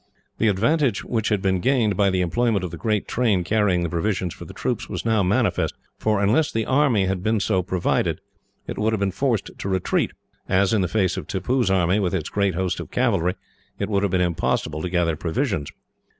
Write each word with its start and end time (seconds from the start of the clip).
The 0.39 0.47
advantage 0.47 1.03
which 1.03 1.29
had 1.29 1.43
been 1.43 1.59
gained, 1.59 1.95
by 1.95 2.09
the 2.09 2.21
employment 2.21 2.63
of 2.63 2.71
the 2.71 2.77
great 2.77 3.07
train 3.07 3.43
carrying 3.43 3.83
the 3.83 3.87
provisions 3.89 4.33
for 4.33 4.45
the 4.45 4.51
troops, 4.55 4.89
was 4.89 5.05
now 5.05 5.21
manifest; 5.21 5.75
for, 5.99 6.23
unless 6.23 6.51
the 6.51 6.65
army 6.65 7.05
had 7.05 7.21
been 7.21 7.39
so 7.39 7.61
provided, 7.61 8.19
it 8.65 8.79
would 8.79 8.93
have 8.93 8.99
been 8.99 9.11
forced 9.11 9.51
to 9.55 9.69
retreat; 9.69 10.09
as, 10.49 10.73
in 10.73 10.81
the 10.81 10.87
face 10.87 11.17
of 11.17 11.27
Tippoo's 11.27 11.69
army, 11.69 11.99
with 11.99 12.15
its 12.15 12.29
great 12.29 12.55
host 12.55 12.79
of 12.79 12.89
cavalry, 12.89 13.35
it 13.77 13.89
would 13.89 14.01
have 14.01 14.11
been 14.11 14.21
impossible 14.21 14.81
to 14.81 14.89
gather 14.89 15.15
provisions. 15.15 15.69